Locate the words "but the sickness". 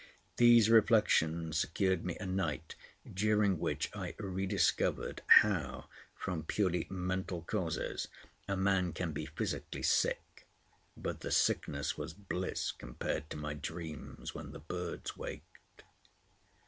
10.97-11.99